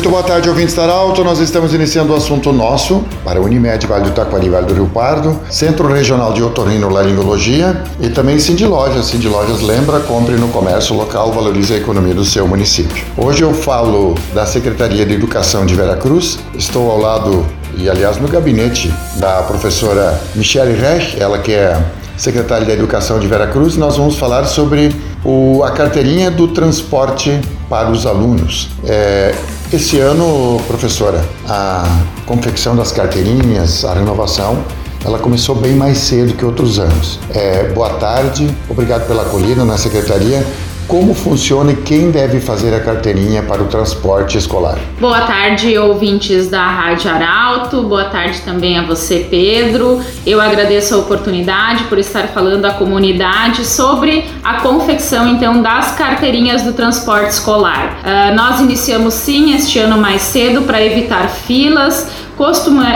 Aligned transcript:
Muito 0.00 0.08
boa 0.08 0.22
tarde, 0.22 0.48
ouvintes 0.48 0.74
da 0.74 0.90
Alto. 0.90 1.22
Nós 1.22 1.40
estamos 1.40 1.74
iniciando 1.74 2.14
o 2.14 2.16
assunto 2.16 2.54
nosso 2.54 3.04
para 3.22 3.38
Unimed 3.38 3.86
Vale 3.86 4.04
do 4.04 4.12
Taquari, 4.12 4.48
Vale 4.48 4.64
do 4.64 4.72
Rio 4.72 4.86
Pardo, 4.86 5.38
Centro 5.50 5.92
Regional 5.92 6.32
de 6.32 6.42
Otorrinolaringologia 6.42 7.84
e 8.00 8.08
também 8.08 8.38
Cindy 8.38 8.64
Lojas. 8.64 9.08
Cindy 9.08 9.28
Lojas 9.28 9.60
lembra, 9.60 10.00
compre 10.00 10.36
no 10.36 10.48
comércio 10.48 10.96
local, 10.96 11.30
valorize 11.32 11.74
a 11.74 11.76
economia 11.76 12.14
do 12.14 12.24
seu 12.24 12.48
município. 12.48 13.04
Hoje 13.14 13.42
eu 13.42 13.52
falo 13.52 14.14
da 14.32 14.46
Secretaria 14.46 15.04
de 15.04 15.12
Educação 15.12 15.66
de 15.66 15.74
Veracruz. 15.74 16.38
Estou 16.54 16.90
ao 16.90 16.98
lado 16.98 17.44
e, 17.76 17.86
aliás, 17.90 18.16
no 18.16 18.26
gabinete 18.26 18.90
da 19.16 19.42
professora 19.42 20.18
Michele 20.34 20.80
Rech, 20.80 21.20
ela 21.20 21.38
que 21.38 21.52
é 21.52 21.78
secretária 22.16 22.66
da 22.66 22.72
Educação 22.72 23.20
de 23.20 23.26
Veracruz. 23.26 23.76
Nós 23.76 23.98
vamos 23.98 24.16
falar 24.16 24.46
sobre 24.46 24.96
o, 25.22 25.62
a 25.62 25.72
carteirinha 25.72 26.30
do 26.30 26.48
transporte 26.48 27.38
para 27.68 27.90
os 27.90 28.06
alunos. 28.06 28.70
É, 28.86 29.34
esse 29.72 29.98
ano, 30.00 30.60
professora, 30.66 31.24
a 31.48 31.84
confecção 32.26 32.74
das 32.74 32.90
carteirinhas, 32.90 33.84
a 33.84 33.94
renovação, 33.94 34.64
ela 35.04 35.18
começou 35.18 35.54
bem 35.54 35.74
mais 35.74 35.98
cedo 35.98 36.34
que 36.34 36.44
outros 36.44 36.78
anos. 36.78 37.20
É, 37.30 37.68
boa 37.68 37.90
tarde, 37.90 38.52
obrigado 38.68 39.06
pela 39.06 39.22
acolhida 39.22 39.64
na 39.64 39.78
secretaria 39.78 40.44
como 40.90 41.14
funciona 41.14 41.70
e 41.70 41.76
quem 41.76 42.10
deve 42.10 42.40
fazer 42.40 42.74
a 42.74 42.80
carteirinha 42.80 43.44
para 43.44 43.62
o 43.62 43.66
transporte 43.66 44.36
escolar. 44.36 44.76
Boa 44.98 45.20
tarde, 45.20 45.78
ouvintes 45.78 46.50
da 46.50 46.66
Rádio 46.66 47.08
Arauto. 47.08 47.84
Boa 47.84 48.06
tarde 48.06 48.40
também 48.40 48.76
a 48.76 48.82
você, 48.82 49.24
Pedro. 49.30 50.00
Eu 50.26 50.40
agradeço 50.40 50.96
a 50.96 50.98
oportunidade 50.98 51.84
por 51.84 51.96
estar 51.96 52.26
falando 52.28 52.64
à 52.64 52.72
comunidade 52.72 53.64
sobre 53.64 54.24
a 54.42 54.54
confecção 54.62 55.28
então 55.28 55.62
das 55.62 55.92
carteirinhas 55.92 56.62
do 56.62 56.72
transporte 56.72 57.30
escolar. 57.30 58.00
Uh, 58.02 58.34
nós 58.34 58.58
iniciamos 58.58 59.14
sim 59.14 59.54
este 59.54 59.78
ano 59.78 59.96
mais 59.96 60.22
cedo 60.22 60.62
para 60.62 60.84
evitar 60.84 61.28
filas 61.28 62.08
costuma, 62.40 62.86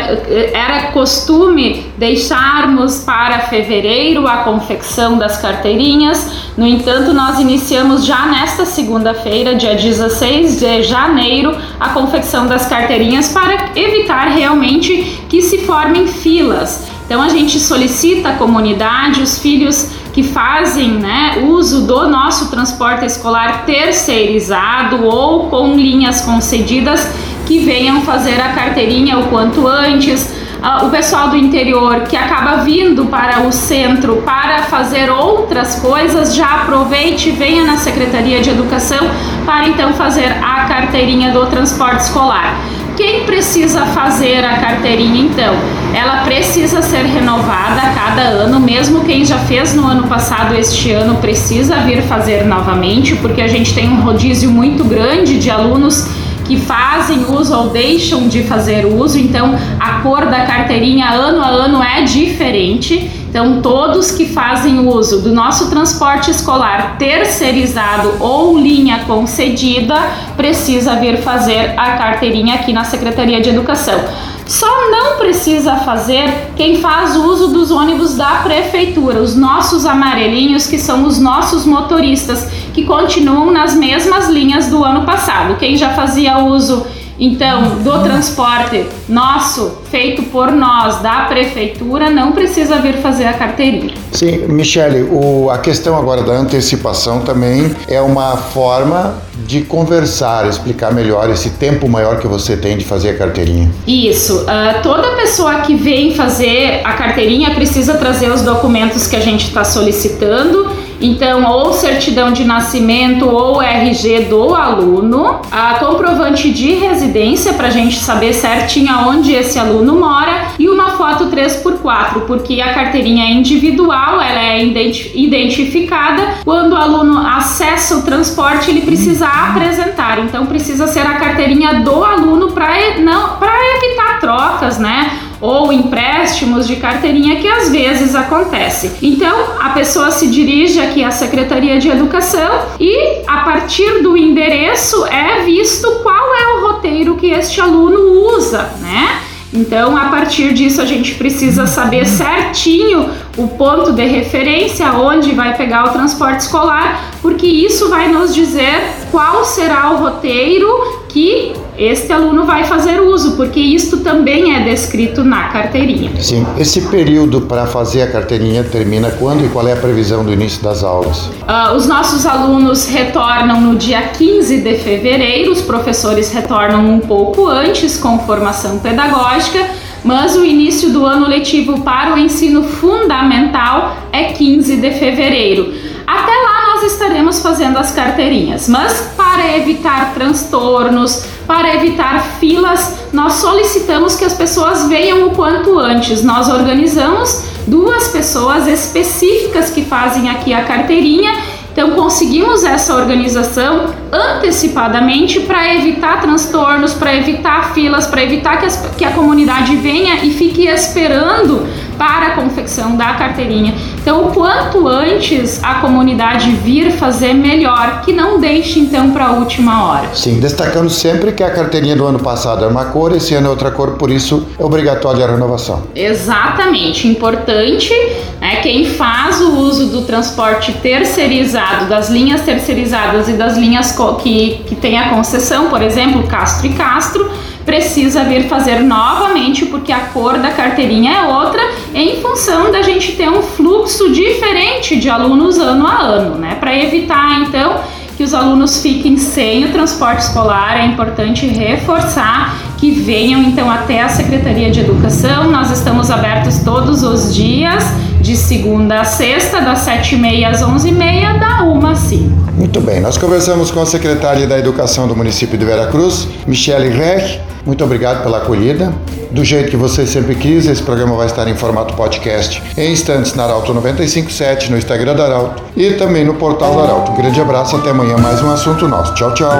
era 0.55 0.91
costume 0.92 1.84
deixarmos 1.98 3.00
para 3.00 3.41
fevereiro 3.41 4.27
a 4.27 4.39
confecção 4.39 5.19
das 5.19 5.36
carteirinhas. 5.36 6.31
No 6.56 6.67
entanto, 6.67 7.12
nós 7.12 7.39
iniciamos 7.39 8.06
já 8.06 8.25
nesta 8.25 8.64
segunda-feira, 8.64 9.55
dia 9.55 9.75
16 9.75 10.61
de 10.61 10.83
janeiro, 10.84 11.55
a 11.78 11.91
confecção 11.91 12.47
das 12.47 12.67
carteirinhas 12.67 13.28
para 13.28 13.67
evitar 13.77 14.28
realmente 14.28 15.20
que 15.28 15.42
se 15.42 15.58
formem 15.58 16.06
filas. 16.06 16.89
Então 17.05 17.20
a 17.20 17.29
gente 17.29 17.61
solicita 17.61 18.31
à 18.31 18.36
comunidade, 18.36 19.20
os 19.20 19.39
filhos 19.39 19.91
que 20.14 20.23
fazem 20.23 20.92
né, 20.92 21.45
uso 21.47 21.86
do 21.86 22.08
nosso 22.08 22.51
transporte 22.51 23.05
escolar 23.05 23.67
terceirizado 23.67 25.05
ou 25.05 25.51
com 25.51 25.75
linhas 25.75 26.23
concedidas 26.23 27.06
que 27.47 27.61
venham 27.61 28.03
fazer 28.03 28.41
a 28.41 28.50
carteirinha 28.50 29.19
o 29.19 29.28
quanto 29.28 29.67
antes. 29.67 30.33
Uh, 30.62 30.87
o 30.87 30.91
pessoal 30.91 31.28
do 31.28 31.37
interior 31.37 32.01
que 32.09 32.17
acaba 32.17 32.62
vindo 32.62 33.05
para 33.06 33.42
o 33.42 33.53
centro 33.53 34.23
para 34.25 34.62
fazer 34.62 35.11
outras 35.11 35.77
coisas, 35.77 36.34
já 36.34 36.62
aproveite 36.62 37.28
e 37.28 37.33
venha 37.33 37.64
na 37.64 37.77
Secretaria 37.77 38.41
de 38.41 38.48
Educação 38.48 39.11
para 39.45 39.69
então 39.69 39.92
fazer 39.92 40.33
a 40.42 40.64
carteirinha 40.64 41.33
do 41.33 41.45
transporte 41.47 42.05
escolar. 42.05 42.55
Quem 42.97 43.24
precisa 43.24 43.85
fazer 43.86 44.45
a 44.45 44.57
carteirinha 44.57 45.24
então? 45.24 45.55
Ela 45.92 46.23
precisa 46.24 46.80
ser 46.80 47.05
renovada 47.05 47.83
a 47.83 47.92
cada 47.92 48.23
ano, 48.23 48.58
mesmo 48.61 49.05
quem 49.05 49.24
já 49.24 49.39
fez 49.41 49.74
no 49.74 49.86
ano 49.86 50.07
passado, 50.07 50.55
este 50.55 50.92
ano 50.92 51.17
precisa 51.17 51.77
vir 51.79 52.02
fazer 52.02 52.45
novamente, 52.45 53.17
porque 53.17 53.42
a 53.42 53.48
gente 53.48 53.74
tem 53.74 53.91
um 53.91 54.01
rodízio 54.01 54.51
muito 54.51 54.85
grande 54.85 55.39
de 55.39 55.51
alunos 55.51 56.08
que 56.44 56.58
fazem 56.58 57.24
uso 57.24 57.56
ou 57.56 57.70
deixam 57.70 58.28
de 58.28 58.44
fazer 58.44 58.84
uso, 58.86 59.18
então 59.18 59.55
a 59.80 60.00
cor 60.00 60.27
da 60.27 60.44
carteirinha 60.44 61.10
ano 61.10 61.42
a 61.42 61.48
ano 61.48 61.82
é 61.82 62.02
diferente. 62.02 63.10
Então, 63.28 63.60
todos 63.60 64.12
que 64.12 64.27
fazem 64.27 64.86
uso 64.86 65.20
do 65.20 65.34
nosso 65.34 65.68
transporte 65.68 66.30
escolar 66.30 66.96
terceirizado 66.98 68.14
ou 68.20 68.56
linha 68.56 69.00
concedida 69.08 69.96
precisa 70.36 70.94
vir 70.94 71.16
fazer 71.18 71.74
a 71.77 71.96
carteirinha 71.96 72.55
aqui 72.55 72.72
na 72.72 72.84
Secretaria 72.84 73.40
de 73.40 73.48
Educação. 73.48 73.98
Só 74.46 74.90
não 74.90 75.16
precisa 75.16 75.77
fazer 75.77 76.52
quem 76.55 76.80
faz 76.80 77.16
uso 77.16 77.48
dos 77.48 77.70
ônibus 77.70 78.14
da 78.14 78.42
prefeitura, 78.42 79.20
os 79.20 79.34
nossos 79.34 79.86
amarelinhos, 79.86 80.66
que 80.66 80.78
são 80.78 81.06
os 81.06 81.18
nossos 81.18 81.64
motoristas, 81.64 82.46
que 82.72 82.84
continuam 82.84 83.50
nas 83.50 83.74
mesmas 83.74 84.28
linhas 84.28 84.68
do 84.68 84.84
ano 84.84 85.06
passado. 85.06 85.56
Quem 85.56 85.77
já 85.77 85.94
fazia 85.94 86.38
uso 86.38 86.86
então, 87.19 87.77
do 87.79 88.02
transporte 88.02 88.86
nosso, 89.08 89.79
feito 89.91 90.23
por 90.25 90.51
nós, 90.51 91.01
da 91.01 91.27
prefeitura, 91.27 92.11
não 92.11 92.33
precisa 92.33 92.77
vir 92.77 92.95
fazer 92.95 93.27
a 93.27 93.33
carteirinha. 93.35 93.95
Sim, 94.13 94.47
Michele, 94.48 95.02
o, 95.11 95.48
a 95.51 95.58
questão 95.58 95.97
agora 95.97 96.23
da 96.23 96.33
antecipação 96.33 97.20
também 97.20 97.74
é 97.89 98.01
uma 98.01 98.36
forma 98.36 99.17
de 99.47 99.63
conversar, 99.63 100.48
explicar 100.48 100.92
melhor 100.92 101.30
esse 101.30 101.51
tempo 101.51 101.89
maior 101.89 102.19
que 102.19 102.27
você 102.27 102.57
tem 102.57 102.77
de 102.77 102.85
fazer 102.85 103.11
a 103.11 103.14
carteirinha. 103.17 103.70
Isso. 103.86 104.42
Uh, 104.42 104.83
toda 104.83 105.17
pessoa 105.17 105.61
que 105.61 105.74
vem 105.74 106.14
fazer 106.14 106.80
a 106.85 106.95
carteirinha 106.95 107.55
precisa 107.55 107.95
trazer 107.95 108.30
os 108.30 108.42
documentos 108.42 109.07
que 109.07 109.17
a 109.17 109.20
gente 109.20 109.48
está 109.48 109.64
solicitando 109.64 110.83
então, 111.00 111.44
ou 111.44 111.72
certidão 111.72 112.32
de 112.32 112.44
nascimento 112.44 113.28
ou 113.28 113.60
RG 113.60 114.27
do 114.27 114.55
aluno, 114.55 115.40
a 115.50 115.74
comprovante 115.74 116.50
de 116.50 116.72
residência 116.74 117.52
para 117.55 117.68
a 117.68 117.70
gente 117.70 117.98
saber 117.98 118.32
certinho 118.32 118.92
aonde 118.92 119.32
esse 119.32 119.58
aluno 119.58 119.98
mora 119.98 120.48
e 120.58 120.68
uma 120.68 120.90
foto 120.90 121.27
3x4, 121.27 122.22
porque 122.27 122.60
a 122.60 122.72
carteirinha 122.72 123.24
é 123.24 123.32
individual, 123.32 124.20
ela 124.20 124.40
é 124.40 124.64
identificada. 124.64 126.38
Quando 126.44 126.72
o 126.72 126.77
aluno 126.77 127.18
acessa 127.26 127.96
o 127.96 128.02
transporte, 128.02 128.70
ele 128.70 128.82
precisa 128.82 129.26
apresentar. 129.26 130.19
Então, 130.19 130.46
precisa 130.46 130.87
ser 130.87 131.00
a 131.00 131.14
carteirinha 131.14 131.81
do 131.81 132.05
aluno 132.05 132.52
para 132.52 132.75
não 133.00 133.37
para 133.37 133.52
evitar 133.76 134.20
trocas, 134.20 134.78
né? 134.78 135.19
Ou 135.44 135.70
empréstimos 135.70 136.66
de 136.66 136.76
carteirinha 136.76 137.37
que 137.37 137.46
às 137.46 137.70
vezes 137.70 138.14
acontece. 138.14 138.93
Então, 139.02 139.37
a 139.60 139.70
pessoa 139.70 140.10
se 140.10 140.26
dirige 140.26 140.81
aqui 140.81 141.05
à 141.05 141.10
Secretaria 141.10 141.78
de 141.78 141.90
Educação 141.90 142.62
e 142.81 143.22
a 143.26 143.40
partir 143.40 144.02
do 144.02 144.16
endereço 144.16 145.05
é 145.05 145.43
visto 145.44 145.87
qual 146.02 146.34
é 146.34 146.46
o 146.55 146.66
roteiro 146.66 147.16
que 147.16 147.26
este 147.26 147.60
aluno 147.60 148.34
usa, 148.34 148.70
né? 148.81 149.20
Então, 149.52 149.96
a 149.96 150.06
partir 150.06 150.55
disso, 150.55 150.81
a 150.81 150.87
gente 150.87 151.14
precisa 151.14 151.66
saber 151.66 152.06
certinho 152.06 153.11
o 153.37 153.46
ponto 153.46 153.93
de 153.93 154.05
referência, 154.05 154.90
onde 154.93 155.32
vai 155.32 155.55
pegar 155.56 155.84
o 155.84 155.90
transporte 155.90 156.40
escolar, 156.40 157.12
porque 157.20 157.46
isso 157.46 157.90
vai 157.90 158.08
nos 158.08 158.34
dizer 158.34 158.82
qual 159.12 159.44
será 159.44 159.93
o 159.93 159.99
roteiro 159.99 161.05
que 161.08 161.52
este 161.76 162.12
aluno 162.12 162.44
vai 162.44 162.64
fazer 162.64 163.00
uso, 163.00 163.37
porque 163.37 163.58
isto 163.58 163.99
também 163.99 164.55
é 164.55 164.61
descrito 164.61 165.25
na 165.25 165.49
carteirinha. 165.49 166.11
Sim, 166.20 166.46
esse 166.58 166.81
período 166.82 167.43
para 167.43 167.67
fazer 167.67 168.02
a 168.02 168.11
carteirinha 168.11 168.62
termina 168.62 169.11
quando 169.11 169.44
e 169.44 169.49
qual 169.49 169.67
é 169.67 169.73
a 169.73 169.76
previsão 169.76 170.25
do 170.25 170.32
início 170.32 170.62
das 170.62 170.85
aulas? 170.85 171.26
Uh, 171.26 171.75
os 171.76 171.87
nossos 171.87 172.26
alunos 172.26 172.87
retornam 172.87 173.61
no 173.61 173.76
dia 173.76 174.03
15 174.03 174.61
de 174.61 174.75
fevereiro, 174.79 175.53
os 175.53 175.61
professores 175.61 176.32
retornam 176.32 176.88
um 176.88 177.00
pouco 177.00 177.49
antes 177.49 177.99
com 177.99 178.19
formação 178.21 178.79
pedagógica, 178.79 179.69
mas 180.05 180.37
o 180.37 180.44
início 180.44 180.91
do 180.91 181.05
ano 181.05 181.26
letivo 181.26 181.81
para 181.81 182.15
o 182.15 182.19
ensino 182.19 182.62
fundamental 182.62 183.97
é 184.12 184.25
15 184.25 184.76
de 184.76 184.91
fevereiro. 184.93 185.73
Até 186.06 186.32
lá 186.32 186.54
estaremos 186.85 187.41
fazendo 187.41 187.79
as 187.79 187.91
carteirinhas, 187.93 188.69
mas 188.69 189.13
para 189.17 189.57
evitar 189.57 190.15
transtornos, 190.15 191.25
para 191.47 191.75
evitar 191.75 192.23
filas, 192.39 192.95
nós 193.13 193.35
solicitamos 193.35 194.17
que 194.17 194.25
as 194.25 194.35
pessoas 194.35 194.89
venham 194.89 195.29
o 195.29 195.31
quanto 195.31 195.79
antes. 195.79 196.23
Nós 196.23 196.49
organizamos 196.49 197.45
duas 197.67 198.09
pessoas 198.09 198.67
específicas 198.67 199.71
que 199.71 199.85
fazem 199.85 200.31
aqui 200.31 200.53
a 200.53 200.65
carteirinha 200.65 201.33
então 201.75 201.91
conseguimos 201.91 202.63
essa 202.63 202.95
organização 202.95 203.93
antecipadamente 204.13 205.41
para 205.41 205.75
evitar 205.75 206.21
transtornos, 206.21 206.95
para 206.95 207.17
evitar 207.17 207.75
filas, 207.75 208.07
para 208.07 208.23
evitar 208.23 208.61
que, 208.61 208.67
as, 208.67 208.77
que, 208.97 209.05
a 209.05 209.11
comunidade 209.11 209.75
venha 209.75 210.25
e 210.25 210.31
fique 210.31 210.69
esperando 210.69 211.67
para 211.96 212.29
a 212.29 212.31
confecção 212.37 212.96
da 212.96 213.14
carteirinha. 213.14 213.75
Então, 214.00 214.26
o 214.26 214.32
quanto 214.32 214.87
antes 214.87 215.62
a 215.62 215.76
comunidade 215.76 216.50
vir 216.50 216.91
fazer 216.93 217.32
melhor, 217.32 218.02
que 218.02 218.12
não 218.12 218.38
deixe 218.38 218.81
então 218.81 219.11
para 219.11 219.26
a 219.26 219.32
última 219.32 219.87
hora. 219.87 220.08
Sim, 220.14 220.41
destacando 220.41 220.91
sempre 220.91 221.32
que 221.32 221.43
a 221.43 221.50
carteirinha 221.50 221.96
do 221.96 222.06
ano 222.06 222.19
passado 222.19 222.64
era 222.64 222.70
uma 222.70 222.87
cor, 222.87 223.14
esse 223.14 223.35
ano 223.35 223.46
é 223.46 223.50
outra 223.50 223.70
cor, 223.70 223.93
por 223.93 224.11
isso 224.11 224.46
é 224.58 224.64
obrigatória 224.64 225.25
a 225.25 225.31
renovação. 225.31 225.85
Exatamente, 225.94 227.08
importante, 227.08 227.93
né, 228.40 228.56
quem 228.56 228.85
faz 228.85 229.40
o 229.40 229.56
uso 229.58 229.87
do 229.87 230.02
transporte 230.02 230.73
terceirizado, 230.73 231.87
das 231.87 232.08
linhas 232.08 232.43
terceirizadas 232.43 233.29
e 233.29 233.32
das 233.32 233.56
linhas 233.56 233.97
que, 234.23 234.62
que 234.67 234.75
tem 234.75 234.99
a 234.99 235.11
concessão, 235.11 235.69
por 235.69 235.82
exemplo, 235.82 236.25
Castro 236.25 236.67
e 236.67 236.70
Castro, 236.70 237.31
precisa 237.64 238.25
vir 238.25 238.49
fazer 238.49 238.81
novamente 238.81 239.66
porque 239.66 239.93
a 239.93 240.00
cor 240.00 240.38
da 240.38 240.50
carteirinha 240.50 241.12
é 241.12 241.22
outra 241.26 241.62
em 241.94 242.20
função 242.20 242.70
da 242.70 242.82
gente 242.82 243.12
ter 243.12 243.28
um 243.28 243.43
fluxo 243.43 244.11
diferente 244.11 244.96
de 244.96 245.08
alunos 245.08 245.58
ano 245.58 245.87
a 245.87 246.00
ano, 246.00 246.37
né? 246.37 246.56
Para 246.61 246.76
evitar 246.76 247.40
então 247.40 247.81
que 248.16 248.22
os 248.22 248.32
alunos 248.32 248.81
fiquem 248.81 249.16
sem 249.16 249.64
o 249.64 249.72
transporte 249.72 250.20
escolar, 250.20 250.78
é 250.78 250.87
importante 250.87 251.46
reforçar 251.46 252.56
que 252.78 252.90
venham 252.90 253.43
então 253.43 253.69
até 253.69 254.02
a 254.02 254.08
Secretaria 254.08 254.70
de 254.70 254.81
Educação. 254.81 255.50
Nós 255.50 255.70
estamos 255.70 256.11
abertos 256.11 256.61
todos 256.61 257.02
os 257.02 257.34
dias, 257.34 257.84
de 258.20 258.37
segunda 258.37 259.00
a 259.00 259.05
sexta, 259.05 259.61
das 259.61 259.81
7h30 259.81 260.49
às 260.49 260.62
11h30, 260.62 261.38
da 261.40 261.64
1 261.64 261.87
às 261.87 261.99
5 261.99 262.34
muito 262.75 262.87
bem, 262.88 263.00
nós 263.00 263.17
conversamos 263.17 263.71
com 263.71 263.81
a 263.81 263.87
secretária 263.87 264.49
da 264.49 264.59
Educação 264.59 265.06
do 265.06 265.15
município 265.15 265.56
de 265.56 265.65
Veracruz, 265.65 266.26
Michele 266.44 266.88
Rech. 266.88 267.41
Muito 267.65 267.85
obrigado 267.85 268.25
pela 268.25 268.38
acolhida. 268.38 268.93
Do 269.31 269.44
jeito 269.44 269.71
que 269.71 269.76
você 269.76 270.05
sempre 270.05 270.35
quis, 270.35 270.67
esse 270.67 270.82
programa 270.82 271.15
vai 271.15 271.26
estar 271.26 271.47
em 271.47 271.55
formato 271.55 271.94
podcast 271.94 272.61
em 272.76 272.93
instantes 272.93 273.32
na 273.35 273.44
Arauto 273.44 273.73
957, 273.73 274.73
no 274.73 274.76
Instagram 274.76 275.15
da 275.15 275.25
Arauto 275.25 275.62
e 275.76 275.93
também 275.93 276.25
no 276.25 276.35
portal 276.35 276.75
da 276.75 276.82
Arauto. 276.82 277.12
Um 277.12 277.15
grande 277.15 277.41
abraço, 277.41 277.76
até 277.76 277.91
amanhã, 277.91 278.17
mais 278.19 278.43
um 278.43 278.50
assunto 278.50 278.88
nosso. 278.88 279.15
Tchau, 279.15 279.32
tchau. 279.35 279.53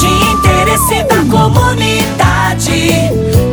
De 0.00 0.32
interesse 0.32 1.04
da 1.04 1.22
comunidade, 1.30 2.90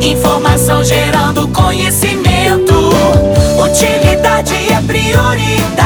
informação 0.02 0.84
gerando 0.84 1.48
conhecimento, 1.50 2.74
utilidade 3.64 4.56
é 4.74 4.82
prioridade. 4.82 5.81